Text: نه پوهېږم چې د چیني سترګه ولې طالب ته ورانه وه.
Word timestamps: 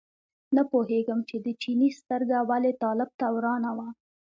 نه 0.55 0.61
پوهېږم 0.71 1.19
چې 1.29 1.37
د 1.45 1.47
چیني 1.61 1.89
سترګه 1.99 2.37
ولې 2.49 2.71
طالب 2.83 3.09
ته 3.19 3.27
ورانه 3.35 3.71
وه. 3.77 3.87